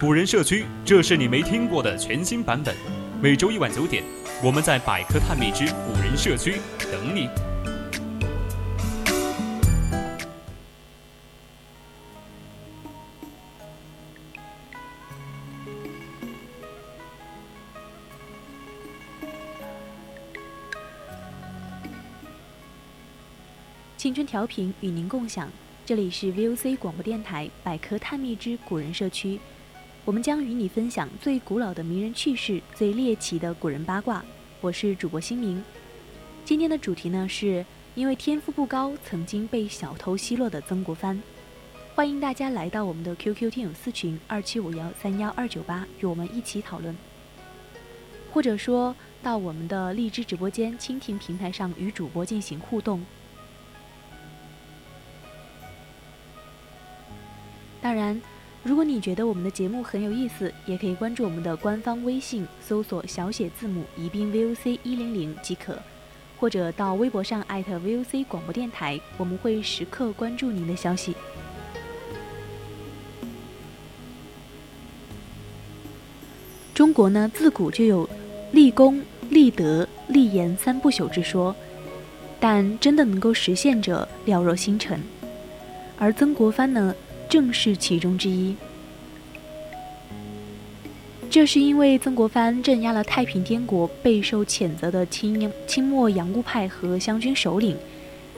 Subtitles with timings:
[0.00, 2.74] 古人社区，这是你没听过的全新版本。
[3.22, 4.02] 每周一晚九点，
[4.42, 7.28] 我们在百科探秘之古人社区等你。
[23.96, 25.48] 青春调频与您共享，
[25.86, 29.38] 这里是 VOC 广播电台百科探秘之古人社区，
[30.04, 34.22] 我们将与你分享最古老的名人趣事、最猎奇的古人八卦。
[34.60, 35.64] 我是主播新明，
[36.44, 41.22] 今天的主题呢是因为天赋不高，曾经被小偷奚落的曾国藩。
[41.94, 46.94] 欢迎大家来到我们的 QQ 听友私群二七五幺三幺二九八，与我们一起讨论，
[48.30, 53.02] 或者说到我们的荔枝直播间、蜻蜓平台上与主播进行互动。
[57.80, 58.20] 当然，
[58.64, 65.78] 如果你觉得我们的节目很有意思，也可以关注我们的官方微信，搜索小写字母宜宾 VOC 一零零即可，
[66.38, 71.14] 或者到微博上艾特 VOC 广播电台，我们会时刻关注您的消息。
[76.72, 78.08] 中国呢，自古就有
[78.50, 78.98] 立功、
[79.28, 81.54] 立德、立言三不朽之说，
[82.40, 85.02] 但真的能够实现者寥若星辰，
[85.98, 86.94] 而曾国藩呢？
[87.34, 88.54] 正是其中之一。
[91.28, 97.76] 这是因为曾国藩镇压了太平天国备受谴责的清清末洋务派和湘军首领，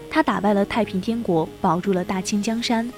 [0.08, 2.90] 他打败了太平天国，保住了大清江山，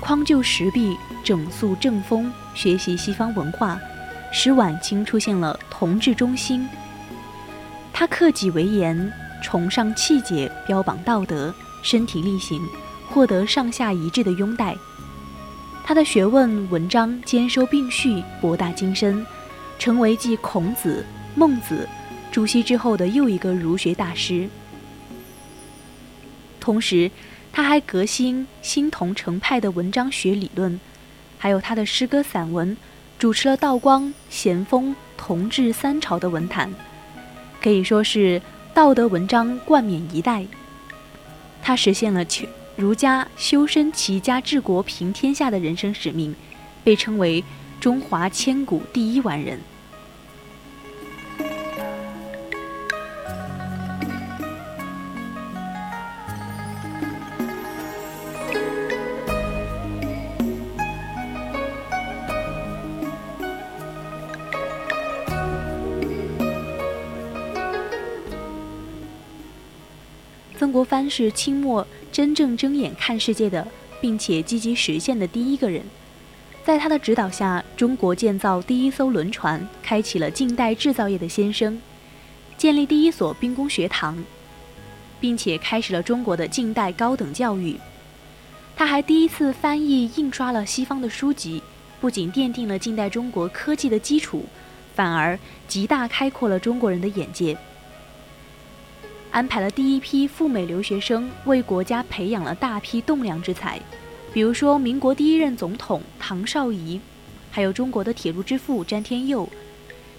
[0.00, 3.78] 匡救时弊，整肃正风，学习西方文化，
[4.32, 6.68] 使晚清出现了同治中兴。
[7.92, 12.60] 他克己为严，崇尚气节，标榜道德，身体力行，
[13.08, 14.76] 获得上下一致的拥戴。
[15.84, 19.26] 他的学问文章兼收并蓄，博大精深，
[19.78, 21.04] 成为继孔子、
[21.34, 21.88] 孟子、
[22.30, 24.48] 朱熹之后的又一个儒学大师。
[26.60, 27.10] 同时，
[27.52, 30.80] 他还革新新同成派的文章学理论，
[31.36, 32.76] 还有他的诗歌散文，
[33.18, 36.72] 主持了道光、咸丰、同治三朝的文坛，
[37.60, 38.40] 可以说是
[38.72, 40.46] 道德文章冠冕一代。
[41.60, 42.48] 他实现了全。
[42.76, 46.34] 儒家修身齐家治国平天下的人生使命，
[46.82, 47.44] 被称为
[47.80, 49.60] 中华千古第一完人。
[70.62, 71.84] 曾国藩是清末。
[72.12, 73.66] 真正睁眼看世界的，
[74.00, 75.82] 并且积极实现的第一个人，
[76.62, 81.82] 在他的指导下，中国建造第一艘轮船，开启了近代制造业的先声，
[82.56, 84.16] 建立第一所兵工学堂，
[85.18, 87.76] 并且开始了中国的近代高等教育。
[88.76, 91.60] 他还第一次翻译印刷了西方的书籍，
[92.00, 94.44] 不仅奠定了近代中国科技的基础，
[94.94, 95.36] 反而
[95.66, 97.56] 极大开阔了中国人的眼界。
[99.32, 103.80] 安排了第一批赴美留学生，为国家培养了大批栋梁之才，
[104.30, 107.00] 比如说民国第一任总统唐绍仪，
[107.50, 109.48] 还有中国的铁路之父詹天佑，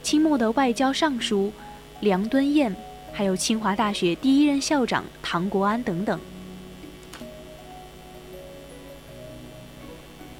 [0.01, 1.53] 清末的外交尚书
[1.99, 2.75] 梁敦彦，
[3.13, 6.19] 还有清华大学第一任校长唐国安等等。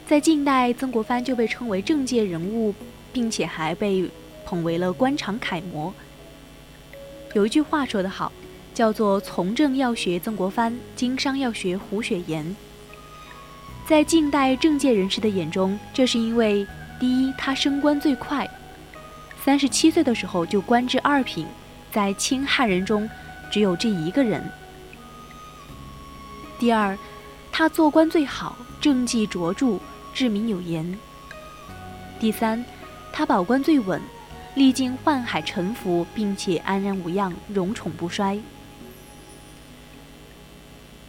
[0.08, 2.74] 在近代，曾国藩就被称为政界人物，
[3.14, 4.10] 并且还被
[4.46, 5.94] 捧为了官场楷模。
[7.36, 8.32] 有一句话说得好。
[8.74, 12.56] 叫做从政要学曾国藩，经商要学胡雪岩。
[13.88, 16.66] 在近代政界人士的眼中，这是因为
[17.00, 18.50] 第一，他升官最快，
[19.44, 21.46] 三十七岁的时候就官至二品，
[21.92, 23.10] 在清汉人中
[23.52, 24.42] 只有这一个人；
[26.58, 26.98] 第二，
[27.52, 29.78] 他做官最好，政绩卓著，
[30.14, 30.98] 治民有言；
[32.20, 32.64] 第三，
[33.12, 34.02] 他保官最稳，
[34.56, 38.40] 历经宦海沉浮，并且安然无恙，荣宠不衰。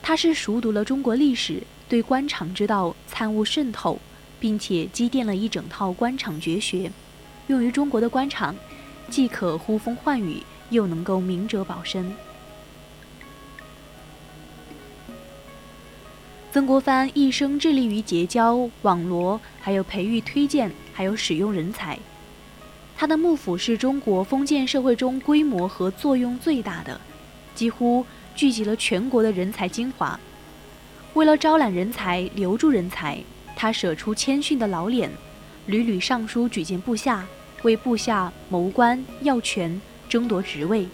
[0.06, 3.98] 他是熟读了中国历史，对官场之道参悟渗透，
[4.38, 6.92] 并且积淀了一整套官场绝学。
[7.46, 8.54] 用于中国的官场，
[9.08, 12.14] 既可呼风唤雨，又能够明哲保身。
[16.52, 21.98] 曾国藩一生致力于结交、网罗，还有培育、推荐，还有使用人才。
[22.94, 27.00] 他的幕府是中国封建社会中规模和作用最大的，
[27.54, 30.18] 几乎聚集了全国的人才精华。
[31.14, 33.22] 为了招揽人才、留住人才，
[33.54, 35.10] 他舍出谦逊的老脸，
[35.66, 37.26] 屡屡上书举荐部下，
[37.62, 40.88] 为部下谋官要权、争夺职位。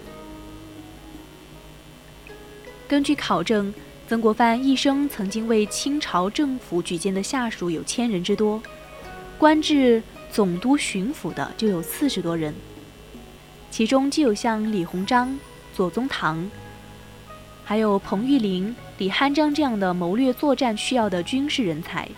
[2.86, 3.72] 根据考证。
[4.08, 8.60] 曾国藩一生曾经为清朝政府举荐的下属有千人之多，
[9.38, 10.02] 官至
[10.32, 12.52] 总督巡抚的就有四十多人，
[13.70, 15.38] 其中既有像李鸿章、
[15.72, 16.50] 左宗棠，
[17.64, 22.08] 还有彭玉麟、李汉章这样的谋略作战需要的军事人才，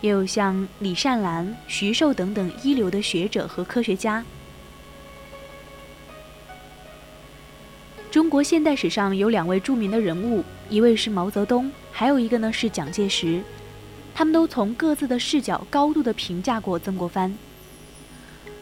[0.00, 4.24] 也有像李善兰、徐寿等等一流的学者和科学家。
[8.10, 13.40] 中国现代史上有两位著名的人物，一位是毛泽东，还有一个呢是蒋介石。
[14.12, 17.32] 他们都从各自的视角高度的评价过曾国藩。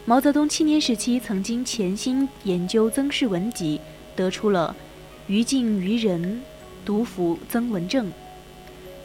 [0.05, 3.81] 毛泽东青年时期曾经潜心研究曾氏文集，
[4.15, 4.75] 得出了
[5.29, 6.41] “于敬于仁，
[6.83, 8.11] 独服曾文正”，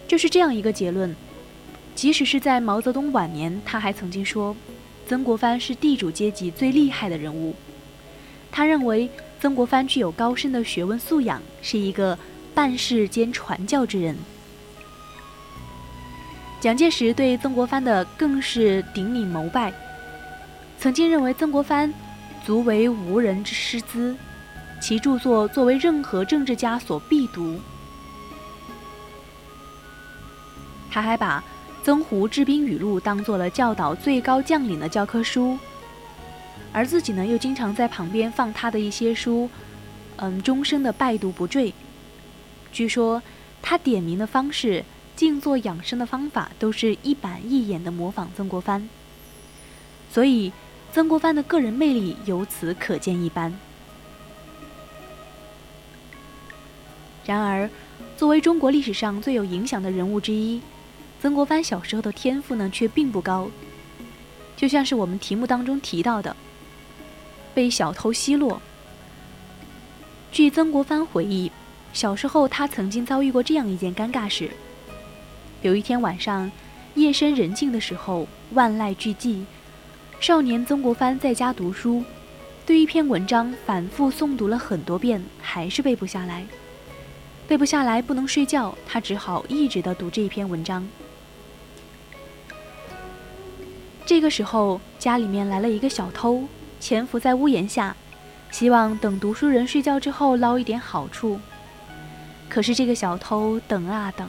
[0.09, 1.15] 就是这样一个结论。
[1.95, 4.57] 即使是在毛泽东晚年，他还曾经说，
[5.07, 7.55] 曾国藩是地主阶级最厉害的人物。
[8.51, 9.09] 他认为。
[9.41, 12.19] 曾国藩具有高深的学问素养，是一个
[12.55, 14.17] 办事兼传教之人。
[16.63, 19.71] 蒋介石对曾国藩的更是顶礼膜拜，
[20.79, 21.93] 曾经认为曾国藩
[22.43, 24.17] 足为无人之师资，
[24.81, 27.59] 其著作作为任何政治家所必读。
[30.91, 31.41] 他还把
[31.85, 35.59] 《曾胡治兵语录》当做了教导最高将领的教科书。
[36.73, 39.49] 而自己呢，又经常在旁边放他的一些书，
[40.17, 41.73] 嗯，终生的拜读不坠。
[42.73, 43.23] 据说
[43.63, 44.85] 他点名的方式、
[45.15, 48.89] 静坐养生的方法，都是一板一眼的模仿曾国藩。
[50.11, 50.53] 所以，
[50.93, 53.57] 曾国藩的个人魅力由此可见一斑。
[57.25, 57.69] 然而，
[58.17, 60.61] 作为中国历史上最有影响的人物之一，
[61.21, 63.49] 曾国藩小时候的天赋呢，却并不高。
[64.57, 66.37] 就像是我们题目当中提到的。
[67.55, 68.61] 被小偷奚落。
[70.33, 71.53] 据曾国藩回忆，
[71.93, 74.51] 小时候他曾经遭遇过这样一件尴尬事。
[75.63, 76.51] 有一天晚上，
[76.97, 79.45] 夜深人静的时候，万籁俱寂，
[80.19, 82.03] 少年曾国藩在家读书，
[82.67, 86.45] 对一篇文章反复诵读了很多遍，还是背不下来。
[87.47, 90.89] 背不下来，不能睡觉，他只好一直的读这一篇文章。
[94.07, 96.45] 这个时候，家里面来了一个小偷。
[96.81, 97.97] 潜伏在屋檐下，
[98.51, 101.41] 希望等读书人睡觉之后捞一点好处。
[102.47, 104.29] 可是这个小偷等啊等，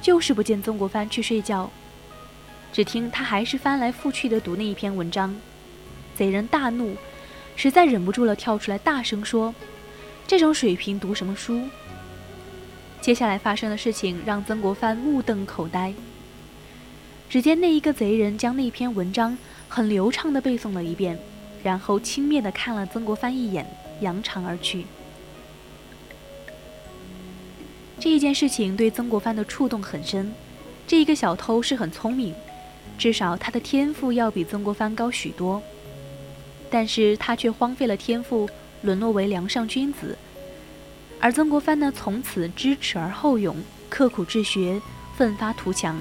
[0.00, 1.68] 就是不见曾国藩去睡觉。
[2.72, 5.34] 只听他还是翻来覆去的读那一篇文章。
[6.14, 6.96] 贼人大怒，
[7.56, 9.52] 实在忍不住了，跳出来大声说
[10.24, 11.60] ：“这种水平读什么书？”
[13.02, 15.92] 接下来发生的事情让曾国藩目瞪口呆。
[17.28, 19.36] 只见那一个贼人将那篇文章
[19.68, 21.18] 很流畅的背诵了一遍。
[21.64, 23.64] 然后轻蔑地看了曾国藩一眼，
[24.00, 24.84] 扬长而去。
[28.00, 30.34] 这一件事情对曾国藩的触动很深。
[30.88, 32.34] 这一个小偷是很聪明，
[32.98, 35.62] 至少他的天赋要比曾国藩高许多。
[36.68, 40.18] 但是他却荒废了天赋，沦落为梁上君子。
[41.22, 43.56] 而曾国藩呢，从此知耻而后勇，
[43.88, 44.78] 刻苦治学，
[45.16, 45.98] 奋发图强。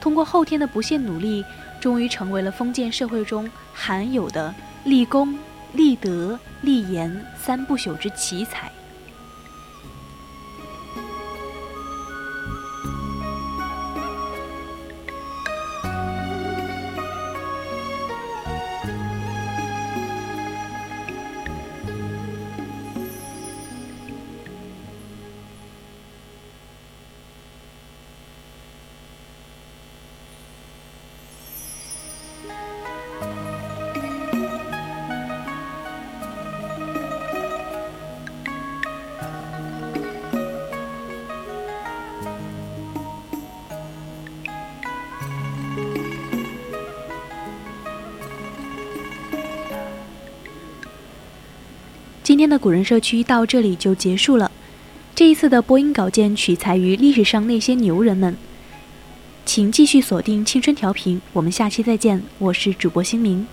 [0.00, 1.44] 通过后天的不懈努力。
[1.80, 5.34] 终于成为了封建社会中罕有的立功、
[5.72, 8.70] 立德、立言三不朽之奇才。
[52.30, 54.52] 今天的古人社区到这里就结束了。
[55.16, 58.36] 这一次的播音稿件取材于历史上那些牛人们，
[59.44, 62.22] 请继续锁定青春调频，我们下期再见。
[62.38, 63.48] 我是主播星明。